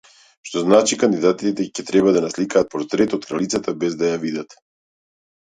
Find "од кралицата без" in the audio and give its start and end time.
3.19-4.01